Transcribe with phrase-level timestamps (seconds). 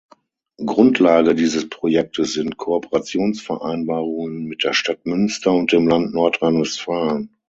[0.65, 7.37] Grundlage dieses Projektes sind Kooperationsvereinbarungen mit der Stadt Münster und dem Land Nordrhein-Westfalen.